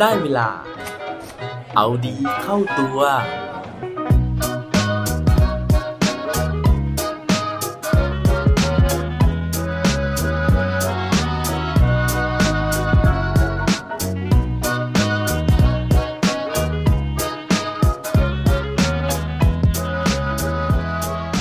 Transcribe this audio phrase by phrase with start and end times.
[0.00, 0.48] ได้เวลา
[1.76, 2.98] เอาดีเข้าตัว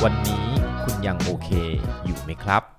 [0.03, 0.47] วันนี้
[0.83, 1.49] คุณยังโอเค
[2.05, 2.78] อยู่ไหมครับ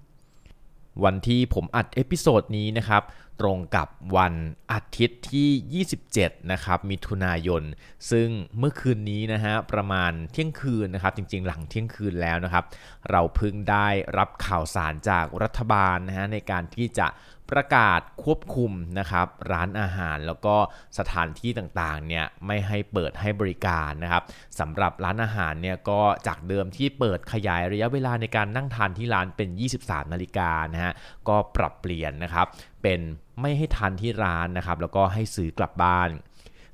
[1.03, 3.03] วันที่ผมอัด episode นี้นะครับ
[3.41, 3.87] ตรงกับ
[4.17, 4.33] วัน
[4.71, 7.63] อาทิตย์ที่ 27 นะครับมิถุนายน
[8.11, 12.63] ซึ่งเมื่อคืนนี้นะฮะประมาณเที่ยงคืนนะครับจริงๆ หลังเที่ยงคืนแล้วนะครับ
[13.11, 17.07] เราเพิ่งได้รับข่าวสารจากรัฐบาลนะฮะในการที่จะ
[17.53, 20.55] ประกาศควบคุมนะครับร้านอาหารแล้วก็
[20.99, 24.23] สถานที่ต่างๆเนี่ยไม่ให้เปิดให้บริการนะครับ
[24.59, 29.49] สำหรับร้านอาหารเนี่ยก็จากเดิมที่เปิดขยายระยะเวลาในการนั่งทานที่ร้านเป็น
[29.81, 30.93] 23 นาฬิกานะฮะ
[31.29, 32.47] ก็ปรับเปลี่ยนนะครับ
[32.81, 32.99] เป็น
[33.41, 36.09] ไม่ให้ทานที่ร้านนะครับแล้วก็ให้ซื้อกลับบ้าน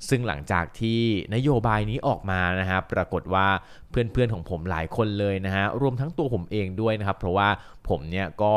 [0.10, 1.02] ซึ่งหลังจากที่
[1.36, 3.48] นโยบายนี้ออกมานะฮะปรากฏว่า
[3.90, 7.50] เพื่อนๆของผมหลายคนเลยนะฮะรวมทั้งตัวผมเองด้วยนะครับ เพราะว่า
[7.90, 8.54] ผมเนี่ยก็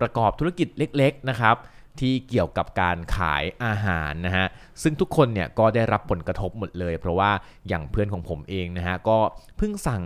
[0.00, 1.56] ประกอบธุรกิจเล็กๆนะครับ
[2.00, 4.46] ที่เกี่ยวกับการขายอาหารนะฮะ
[4.82, 7.30] ซึ่งทุกคนเนี่ยก็ได้รับผลกระทบหมดเลย เพราะว่า
[7.68, 9.18] อย่างเพื่อนของผมเองนะฮะก็
[9.56, 10.02] เพิ่งสั่ง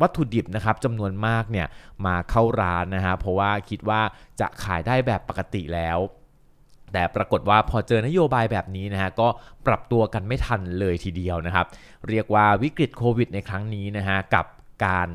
[0.00, 1.66] วัตถุดิบนะครับจำนวนมากเนี่ย
[2.06, 4.00] มาเข้าร้านนะฮะเพราะว่าคิดว่า
[4.40, 5.98] จะขายได้แบบปกติแล้ว
[6.92, 9.28] แต่ปรากฏว่าพอเจอนโยบายแบบนี้นะฮะก็
[9.66, 11.66] ปรับตัวกันไม่ทันเลยทีเดียวนะครับ
[12.08, 14.46] เรียกว่าวิกฤตโควิดในครั้งนี้นะฮะกับ
[14.86, 15.08] การ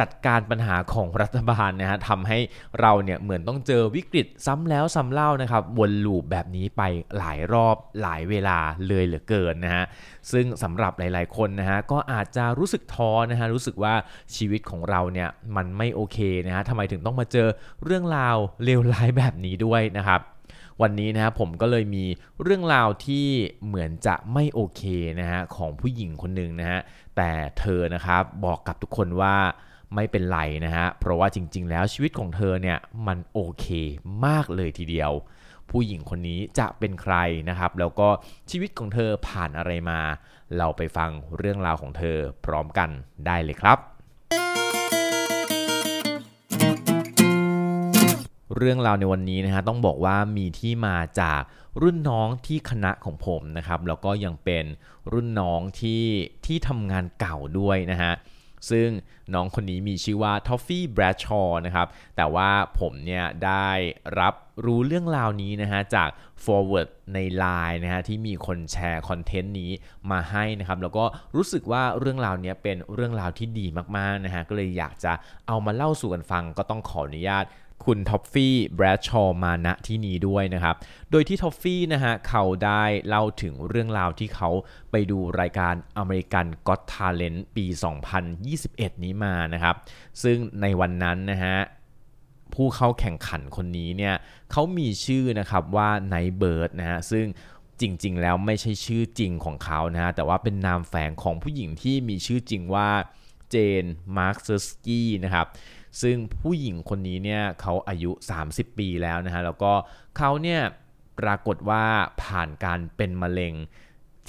[0.00, 2.38] จัดการปัญหาของรัฐบาลนะฮะทำให้
[2.80, 6.82] เราเนี่ยเหมือนต้องเจอวิกฤตซ้ำแล้วซ้ำเล่านะครับวนลูปแบบนี้ไป
[7.18, 8.58] หลายรอบหลายเวลา
[8.88, 9.84] เลยเหลือเกินนะฮะ
[10.32, 13.94] ซึ่งสำหรับหลาย ๆ คนนะฮะก็อาจจะรู้สึกท้อนะฮะรู้สึกว่า
[14.36, 17.48] ชีวิตของเราเนี่ยมันไม่โอเคนะฮะทำไมถึงต้องมาเจอ
[17.84, 20.20] เรื่องราวเลวร้ายแบบนี้ด้วยนะครับ
[20.82, 22.04] วันนี้นะครับผมก็เลยมี
[22.42, 23.26] เรื่องราวที่
[23.66, 24.82] เหมือนจะไม่โอเค
[25.20, 26.80] นะฮะของผู้หญิงคนหนึ่งนะฮะ
[27.16, 29.36] แต่เธอนะครับบอกกับทุกคนว่า
[29.94, 33.66] ไม่เป็นไรนะฮะ เพราะว่าจริง ๆ แล้วชีวิตของเธอเนี่ยมันโอเค
[34.26, 35.12] มากเลยทีเดียว
[35.70, 37.14] ผู้หญิงคนนี้จะเป็นใคร
[37.48, 38.08] นะครับ แล้วก็
[38.50, 40.00] ชีวิตของเธอผ่านอะไรมา
[40.56, 42.90] เราไปฟังเรื่องราวของเธอพร้อมกัน
[43.26, 43.78] ได้เลยครับ
[48.56, 51.40] เรื่องราวในวันนี้นะฮะต้องบอกว่ามีที่มาจาก
[51.82, 54.64] รุ่นน้องที่คณะของผมนะครับ แล้วก็ยังเป็น
[55.12, 56.02] รุ่นน้องที่
[56.46, 58.12] ที่ทำงานเก่าด้วยนะฮะ
[58.70, 58.88] ซึ่ง
[59.34, 62.50] น้องคนนี้มีชื่อว่าทอฟฟี่แบรดชอว์นะครับ แต่ว่า
[62.80, 63.68] ผมเนี่ยได้
[64.20, 64.34] รับ
[64.64, 66.08] รู้เรื่องราวนี้นะฮะจาก
[66.44, 69.70] forward ใน Line นะฮะที่มีคนแชร์คอนเทนต์นี้
[70.10, 71.04] มาให้นะครับ แล้วก็
[71.36, 73.66] รู้สึกว่าเรื่องราวนี้เป็นเรื่องราวที่ดี
[73.96, 75.12] มากๆนะฮะก็เลยอยากจะ
[75.48, 77.44] เอามาเล่าสู่กันฟังก็ต้องขออนุญาต
[77.84, 80.76] คุณท้อฟฟี่แบรดชอว์มาณที่นี้ด้วยนะครับ
[81.10, 84.50] โดยที่ท้อฟฟี่นะฮะเขาได้เล่าถึงเรื่องราวที่เขา
[84.90, 87.66] ไปดูรายการอเมริกันก็ t ทาเลนต์ปี
[88.34, 89.76] 2021 นี้มานะครับ
[90.22, 91.56] ซึ่งในวันนั้นนะฮะ
[92.54, 94.14] ผู้เข้าแข่งขันคนนี้เนี่ย
[94.50, 97.26] เขามีชื่อนะครับว่า Nightbirde นะฮะซึ่ง
[97.80, 102.88] จริงๆ แล้วไม่ใช่ชื่อจริงของเขานะฮะแต่ว่าเป็นนามแฝงของผู้หญิงที่มีชื่อจริงว่า
[103.50, 105.46] Jane Marczewski นะครับ
[106.02, 108.10] ซึ่งผู้หญิงคนนี้เนี่ยเขาอายุ
[108.46, 109.72] 30 ปีแล้วนะฮะแล้วก็
[110.16, 110.60] เขาเนี่ย
[111.20, 111.84] ปรากฏว่า
[112.22, 113.54] ผ่านการเป็นมะเร็ง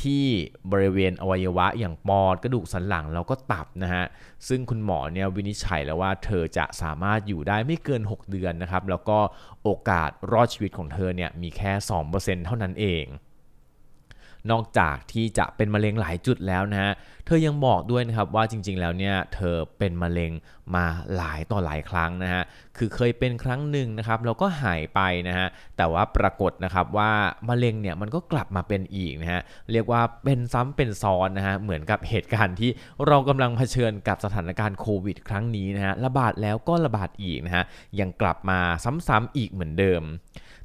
[0.02, 0.26] ที่
[0.72, 4.06] บริเวณอวัยวะอย่างปอดกระดูกสันหลังแล้วก็ตับนะฮะ
[4.48, 9.20] ซึ่งคุณหมอเนี่ยวินิจฉัยแล้วว่าเธอจะสามารถอยู่ได้ไม่เกิน 6 เดือนนะครับแล้วก็
[9.64, 11.72] โอกาสรอดชีวิตของเธอเนี่ยมีแค่
[12.10, 13.06] 2%เท่านั้นเอง
[14.52, 16.92] นอกจากที่จะเป็นมะเร็งหลายจุดแล้วนะฮะ
[17.26, 20.32] เธอยังบอกด้วยนะครับว่าจริงๆ แล้วเนี่ยเธอเป็นมะเร็ง
[20.76, 20.86] มา
[21.16, 22.44] หลายต่อหลายครั้งนะฮะ
[22.78, 27.12] คือเคยเป็นครั้งหนึ่งนะครับแล้วก็หายไปนะฮะ แต่ว่าปรากฏนะครับว่า
[27.50, 32.70] มะเร็งเนี่ยมันก็กลับมาเป็นอีกนะฮะ เรียกว่าเป็นซ้ำเป็นซ้อนนะฮะ เหมือนกับเหตุการณ์ที่
[33.08, 37.64] เรากำลังเผชิญกับสถานการณ์โควิด ครั้งนี้นะฮะ ระบาดแล้วก็ระบาดอีกนะฮะ
[38.00, 38.60] ยังกลับมา
[39.08, 40.04] ซ้ำๆอีกเหมือนเดิม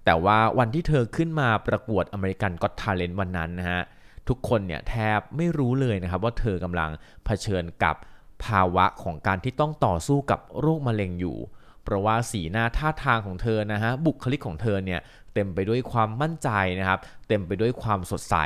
[0.06, 3.82] แต่ว่าวันที่เธอขึ้นมาประกวดอเมริกันก็ทาเลนต์วันนั้นนะฮะ
[4.28, 6.90] ทุกคนเนี่ยแทบไม่รู้เลยนะครับว่าเธอกำลัง
[7.24, 7.96] เผชิญกับ
[8.44, 11.36] ภาวะของการที่ต้องต่อสู้กับโรคมะเร็งอยู่
[11.82, 15.00] เพราะว่าสีหน้าท่าทางของเธอนะฮะบุคลิกของเธอเนี่ย
[15.34, 16.48] เต็มไปด้วยความมั่นใจ
[16.78, 16.98] นะครับ
[17.28, 18.36] เต็มไปด้วยความสดใส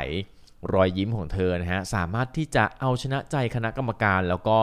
[0.73, 4.57] รอยยิ้มของเธอนะฮะสามารถที่จะเอาชนะใจคณะกรรมการ แล้วก็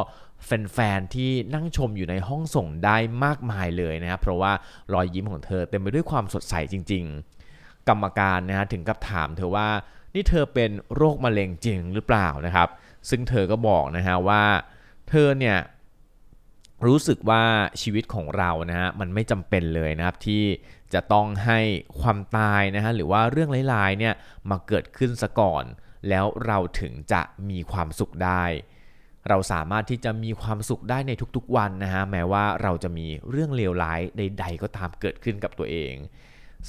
[0.44, 4.52] แฟนๆ ที่นั่งชมอยู่ในห้องส่งได้มากมายเลยนะครับ เพราะว่า
[4.92, 7.04] รอยยิ้มของเธอเต็มไปด้วยความสดใสจริง
[7.46, 9.68] ๆ กรรมการนะฮะถึงกับถามเธอว่า
[10.14, 12.68] นี่เธอเป็นโรคมะเร็งจริงหรือเปล่านะครับ
[13.08, 14.44] ซึ่งเธอก็บอกนะฮะว่า
[15.08, 15.58] เธอเนี่ย
[16.86, 17.42] รู้สึกว่า
[17.80, 20.44] ชีวิตของเรานะฮะมันไม่จำเป็นเลยนะครับที่
[20.94, 21.60] จะต้องให้
[22.00, 24.14] ความตายนะฮะหรือว่าเรื่องร้ายๆเนี่ย
[24.50, 25.64] มาเกิดขึ้นซะก่อน
[26.08, 28.44] แล้วเราถึงจะมีความสุขได้
[29.28, 35.94] เราสามารถที่จะมีความสุขได้ในทุกๆวันนะฮะแม้ว่าเราจะมีเรื่องเลวร้ายใด ๆ ก็ตามเกิดขึ้นกับตัวเอง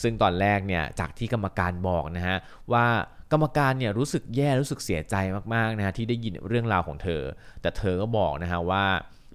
[0.01, 2.38] ซึ่งตอนแรกเนี่ยจากที่กรรมการบอกนะฮะ
[2.73, 2.85] ว่า
[3.31, 5.15] กรรมการเนี่ยรู้สึกแย่รู้สึกเสียใจ
[5.53, 7.21] มากๆนะฮะที่ได้ยินเรื่องราวของเธอ
[7.61, 8.85] แต่เธอก็บอกนะฮะว่า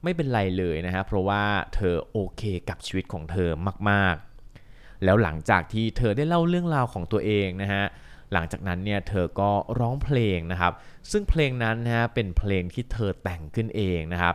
[0.05, 1.43] ไม่เป็นไรเลยนะฮะเพราะว่า
[1.75, 3.51] เธอโอเคกับชีวิตของเธอ
[3.91, 7.85] มากๆ แล้วหลังจากที่เธอได้เล่าเรื่องราวของตัวเองนะฮะ
[8.33, 9.51] หลังจากนั้นเนี่ยเธอก็
[9.81, 10.73] ร้องเพลงนะครับ
[11.11, 14.35] ซึ่งเพลงนั้นนะฮะเป็นเพลงที่เธอแต่งขึ้นเองนะครับ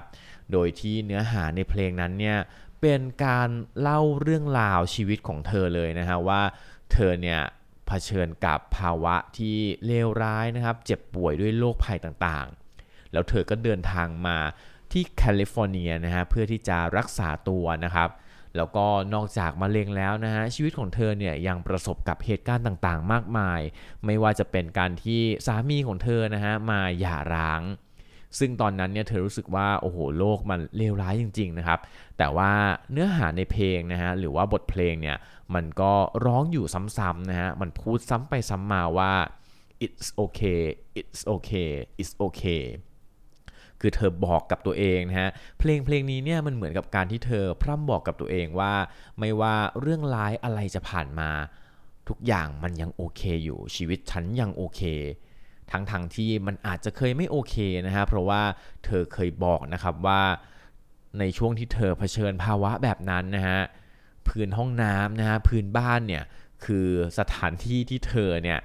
[0.51, 2.37] โดยที่เนื้อหาในเพลงนั้นเนี่ย
[2.81, 3.49] เป็นการ
[3.79, 6.41] เล่าเรื่องราวชีวิตของเธอเลยนะฮะว่า
[6.91, 7.39] เธอเนี่ย
[7.87, 14.37] เผชิญกับภาวะที่เลวร้ายนะครับ เจ็บป่วยด้วยโรคภัยต่างๆ แล้วเธอก็เดินทางมา
[14.91, 18.09] ที่แคลิฟอร์เนียนะฮะเพื่อที่จะรักษาตัวนะครับ
[18.59, 23.61] แล้วก็นอกจากมะเร็งแล้วนะฮะชีวิตของเธอเนี่ยยังประสบกับเหตุการณ์ต่างๆ มากมาย
[24.05, 27.61] ไม่ว่าจะเป็นการที่สามีของเธอนะฮะมาหย่าร้าง
[28.39, 31.79] ซึ่งตอนนั้นเนี่ยเธอรู้สึกว่าโอ้โหโลกมันเลวร้ายจริง ๆนะครับ
[32.17, 32.51] แต่ว่า
[32.91, 35.17] เนื้อหาในเพลงนะฮะหรือว่าบทเพลงเนี่ย
[35.55, 35.93] มันก็
[36.25, 39.13] ร้องอยู่ซ้ำๆนะฮะมันพูดซ้ำไปซ้ำมาว่า
[39.85, 40.63] it's okay
[40.99, 41.71] it's okay
[42.01, 42.63] it's okay
[43.81, 45.29] คือเธอบอกกับตัวเองนะฮะ
[45.59, 48.73] เพลงเพลงนี้เนี่ยมันเหมือนกับการที่เธอพร่ำบอกกับตัวเองว่า
[49.19, 51.29] ไม่ว่าเรื่องร้ายอะไรจะผ่านมา
[52.09, 54.81] ทุกอย่างมันยังโอเคอยู่ชีวิตฉันยังโอเค
[55.71, 57.55] ทั้งทางที่มันอาจจะเคยไม่โอเค
[57.85, 58.41] นะฮะเพราะว่า
[58.85, 60.21] เธอเคยบอกนะครับว่า
[61.19, 63.61] ในช่วงที่เธอเผชิญภาวะแบบนั้นนะฮะ
[64.27, 66.23] พื้นห้องน้ำนะฮะพื้นบ้านเนี่ย
[66.65, 66.87] คือ
[67.19, 68.59] สถานที่ที่เธอเนี่ย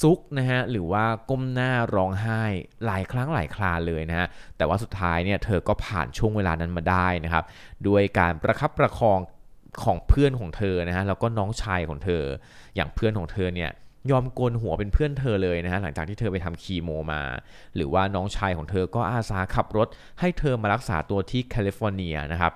[0.00, 2.42] ซุกนะฮะหรือว่าก้มหน้าร้องไห้
[2.86, 4.26] หลายครั้งหลายคราเลยนะฮะ
[4.56, 7.44] แต่ว่าสุดท้ายเนี่ยเธอก็ผ่านช่วงเวลานั้นมาได้นะครับ
[7.88, 9.18] ด้วยการประคับประคอง
[9.84, 12.22] ของเพื่อนของเธอนะฮะแล้วก็น้องชายของเธอ
[12.76, 13.70] อย่างเพื่อนของเธอเนี่ย
[14.10, 17.22] ยอมโกนหัวเป็นเพื่อนเธอเลยนะฮะหลังจากที่เธอไปทำคีโมมา
[17.76, 19.88] หรือว่าน้องชายของเธอก็อาสาขับรถ
[20.20, 22.52] ให้เธอมารักษาตัวที่แคลิฟอร์เนียนะครับ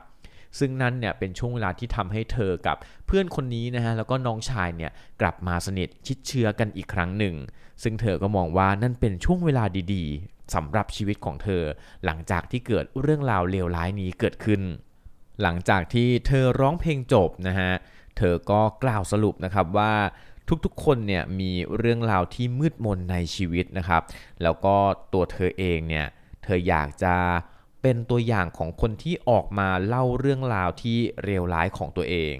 [0.58, 7.34] ซึ่งนั่นเนี่ยเป็นช่วงเวลาที่ทำให้เธอกับเพื่อนคนนี้นะฮะแล้วก็น้องชายเนี่ยกลับมาสนิทชิดเชื้อกันอีกครั้งหนึ่ง
[7.82, 9.64] ซึ่งเธอก็มองว่านั่นเป็นช่วงเวลา
[9.94, 11.62] ดีๆสำหรับชีวิตของเธอ
[12.04, 14.62] หลังจากที่เกิดเรื่องราวเลวร้ายนี้เกิดขึ้น
[15.42, 17.72] หลังจากที่เธอร้องเพลงจบนะฮะ
[18.16, 19.94] เธอก็กล่าวสรุปนะครับว่า
[20.64, 24.02] ทุกๆ คนเนี่ยมีเรื่องราวที่มืดมนในชีวิตนะครับ
[24.42, 24.74] แล้วก็
[25.12, 26.06] ตัวเธอเองเนี่ย
[26.44, 27.14] เธออยากจะ
[27.84, 32.34] เป็นตัวอย่างของคนที่ออกมาเล่าเรื่องราวที่เลวร้ายของตัวเอง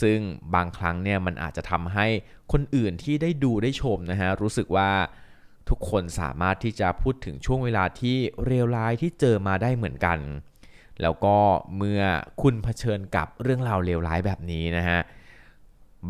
[0.00, 0.18] ซึ่ง
[0.54, 2.06] บางครั้งเนี่ยมันอาจจะทำให้
[2.52, 4.90] คนอื่นที่ได้ดูได้ชมนะฮะรู้สึกว่า
[5.68, 8.16] ทุกคนสามารถที่จะพูดถึงช่วงเวลาที่
[8.46, 10.18] เลวร้ายที่เจอมาได้เหมือนกัน
[11.02, 11.36] แล้วก็
[11.76, 12.02] เมื่อ
[12.42, 15.00] คุณเผชิญกับเรื่องราวเลวร้ายแบบนี้นะฮะ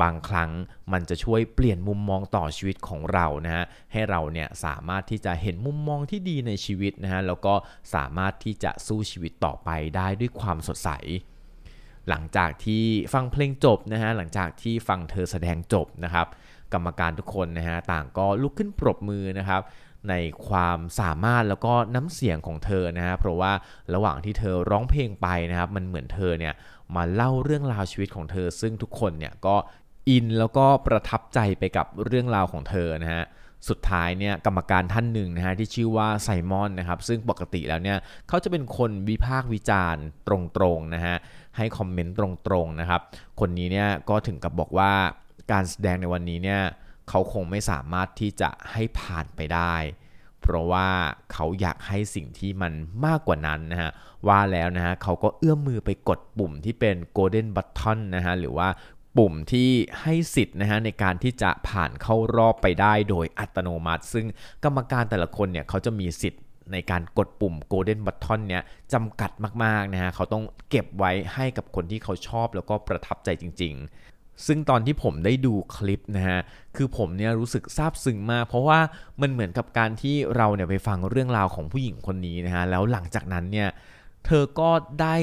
[0.03, 0.51] บางครั้ง
[0.93, 7.55] มันจะช่วยเปลี่ยนมุมมองต่อชีวิตของเรานะฮะให้เราเนี่ยสามารถที่จะเห็นมุมมองที่ดีในชีวิตนะฮะแล้วก็
[7.95, 10.91] สามารถที่จะสู้ชีวิตต่อไปได้ด้วยความสดใส
[12.09, 12.85] หลังจากที่
[13.15, 16.27] ฟังเพลงจบนะฮะหลังจากที่ฟังเธอแสดงจบนะครับ
[16.73, 19.63] กรรมการทุกคนนะฮะต่างก็ลุกขึ้นปรบมือนะครับ
[20.09, 20.15] ใน
[20.49, 23.53] ความสามารถแล้วก็น้ำเสียงของเธอนะฮะเพราะว่า
[23.95, 26.55] ระหว่างที่เธอร้องเพลงไปนะครับ มันเหมือนเธอเนี่ย
[26.97, 29.57] มาเล่าเรื่องราวชีวิตของเธอ ซึ่งทุกคนเนี่ยก็
[30.11, 33.25] อินแล้วก็ประทับใจไปกับเรื่องราวของเธอนะฮะ
[33.69, 37.99] สุดท้ายเนี่ยกรรมการท่านหนึ่งนะฮะที่ชื่อว่าไซมอนนะครับซึ่งปกติแล้วเนี่ย
[38.29, 40.31] เขาจะเป็นคนวิพากษ์วิจารณ์ต
[40.63, 41.17] รงๆนะฮะ
[41.57, 42.21] ให้คอมเมนต์ต
[42.53, 43.01] รงๆนะครับ
[43.41, 44.93] คนนี้เนี่ยก็ถึงกับบอกว่า
[45.53, 46.61] การแสดงในวันนี้เนี่ย
[47.09, 49.75] เขาคงไม่สามารถที่จะให้ผ่านไปได้
[50.41, 50.89] เพราะว่า
[51.33, 52.73] เขาอยากให้สิ่งที่มัน
[53.07, 53.91] มากกว่านั้นนะฮะ
[54.29, 58.69] ว่าแล้วนะฮะเขาก็เอื้อมมือไปกดปุ่มที่เป็น golden button นะฮะหรือว่า
[59.19, 64.27] ปุ่มที่ให้สิทธิ์นะฮะในการที่จะผ่านเข้ารอบไปได้โดยอัตโนมัติ ซึ่ง
[64.65, 68.63] กรรมการแต่ละคนเนี่ยเขาจะมีสิทธิ์ในการกดปุ่ม Golden Button เนี่ย
[68.93, 69.31] จำกัด
[69.65, 73.75] มากๆนะฮะเขาต้องเก็บไว้ให้กับคนที่เขาชอบแล้วก็ประทับใจจริง
[74.11, 76.41] ๆซึ่งตอนที่ผมได้ดูคลิปนะฮะ
[76.77, 78.81] คือผมเนี่ยรู้สึกซาบซึ้งมาก เพราะว่า
[79.21, 83.69] มันเหมือนกับการที่เราเนี่ยไปฟังเรื่องราวของผู้หญิงคนนี้นะฮะ แล้วหลังจากนั้นเนี่ย
[84.27, 85.17] เธอก็ได้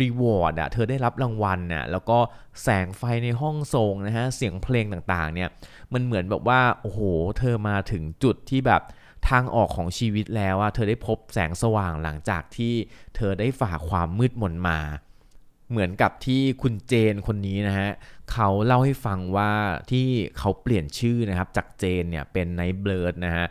[0.00, 2.18] รีวอร์ดอะเธอได้รับรางวัลเนี่ยแล้วก็
[2.62, 5.48] แสงไฟในห้องทรงนะฮะเสียงเพลงต่างๆเนี่ย
[5.92, 7.00] มันเหมือนแบบว่าโอ้โห
[7.38, 8.82] เธอมาถึงจุดที่แบบ
[9.28, 12.74] ทางออกของชีวิตแล้วอะเธอได้พบแสงสว่างหลังจากที่
[13.16, 14.80] เธอได้ฝ่าความมืดมนมา
[15.70, 17.90] เหมือนกับที่คุณเจนคนนี้นะฮะ
[18.32, 19.52] เขาเล่าให้ฟังว่า
[19.90, 20.06] ที่
[20.38, 23.46] เขาเปลี่ยนชื่อนะครับจากเจนเนี่ยเป็นไนเบิร์ดนะฮะ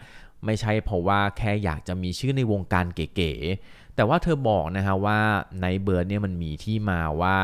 [0.46, 5.20] ไม่ใช่เพราะว่าแค่อยากจะมีชื่อในวงการเก๋ๆ แต่ว่าเธอบอกนะฮะว่า
[5.60, 7.38] ไนเบิร์ดเนี่ยมันมีที่มาว่า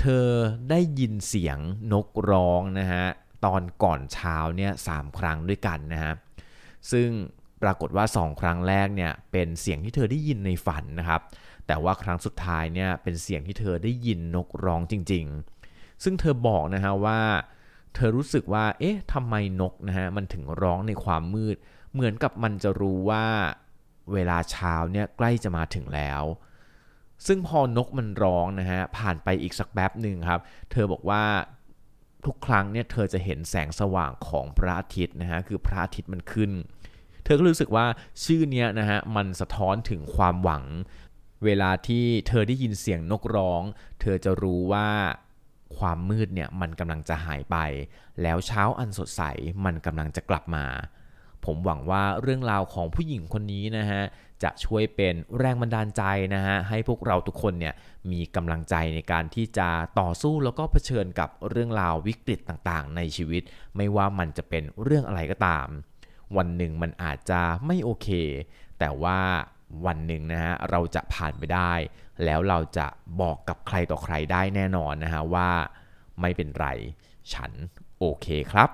[0.00, 0.26] เธอ
[0.70, 1.58] ได้ยินเสียง
[1.92, 3.06] นกร้องนะฮะ
[3.44, 6.12] ตอนก่อนเช้าเนี่ยสามครั้งด้วยกันนะฮะ
[6.90, 7.08] ซึ่ง
[7.62, 11.20] ปรากฏว่าสองครั้งแรกเนี่ยเป็นเสียงที่เธอได้ยินในฝันนะครับ
[11.66, 15.24] แต่ว่าครั้งสุดท้ายเนี่ยเป็นเสียงที่เธอได้ยินนกร้องจริง
[15.64, 17.20] ๆ ซึ่งเธอบอกนะฮะว่า
[17.94, 21.56] เธอรู้สึกว่าเอ๊ะทำไมนกนะฮะมันถึงร้องในความมืด
[21.92, 23.26] เหมือนกับมันจะรู้ว่า
[24.14, 26.22] เวลาเช้าเนี่ยใกล้จะมาถึงแล้ว
[27.26, 30.40] ซึ่งพอนกมันร้องนะฮะผ่านไปอีกสักแป๊บหนึ่งครับ
[30.70, 31.24] เธอบอกว่า
[32.26, 36.50] ทุกครั้งเนี่ยเธอจะเห็นแสงสว่างของพระอาทิตย์นะฮะคือพระอาทิตย์มันขึ้น
[37.24, 37.86] เธอก็รู้สึกว่า
[38.24, 40.64] ชื่อเนี้ยนะฮะมันสะท้อนถึงความหวัง
[41.44, 43.62] เวลาที่เธอได้ยินเสียงนกร้อง
[44.00, 44.88] เธอจะรู้ว่า
[45.76, 47.56] ความมืดเนี่ยมันกำลังจะหายไป
[48.22, 49.22] แล้วเช้าอันสดใส
[49.64, 50.66] มันกำลังจะกลับมา
[51.44, 54.02] ผมหวังว่าเรื่องราวของผู้หญิงคนนี้นะฮะ
[54.42, 56.02] จะช่วยเป็นแรงบันดาลใจ
[56.34, 57.74] นะฮะให้พวกเราทุกคนเนี่ย
[58.12, 59.68] มีกำลังใจในการที่จะ
[60.00, 63.42] ต่อสู้แล้วก็เผชิญกับเรื่องราววิกฤตต่างๆ ในชีวิต
[63.76, 65.66] ไม่ว่ามันจะเป็นเรื่องอะไรก็ตาม
[66.36, 68.08] วันหนึ่งมันอาจจะไม่โอเค
[68.78, 69.18] แต่ว่า
[69.86, 71.72] วันหนึ่งนะฮะเราจะผ่านไปได้
[72.24, 72.86] แล้วเราจะ
[73.20, 75.50] บอกกับใครต่อใครได้แน่นอนนะฮะว่า
[76.20, 76.66] ไม่เป็นไร
[77.32, 77.52] ฉัน
[77.98, 78.70] โอเคครับ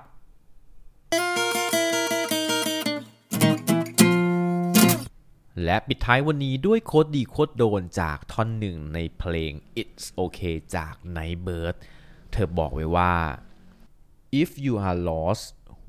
[5.65, 11.75] และปิดท้ายวันนี้ด้วยโคดดีโคดโดนจากท่อนหนึ่งในเพลง It's Okay จาก Nightbird
[12.33, 13.15] เธอบอกไว้ว่า
[14.43, 15.45] if you are lost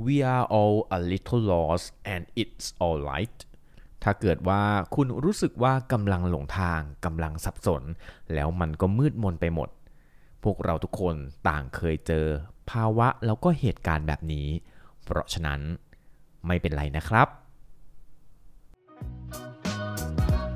[0.06, 3.38] we are all a little lost and it's alright
[4.04, 4.64] ถ้าเกิดว่า
[4.96, 7.84] คุณรู้สึกว่ากำลังหลงทางกำลังสับสน
[8.34, 9.70] แล้วมันก็มืดมนไปหมด
[10.44, 11.16] พวกเราทุกคน
[11.48, 12.26] ต่างเคยเจอ
[12.72, 14.48] ภาวะแล้วก็เหตุการณ์แบบนี้
[15.04, 15.60] เพราะฉะนั้น
[16.48, 17.28] ไม่เป็นไรนะครับ